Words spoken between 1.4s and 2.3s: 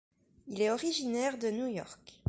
New York.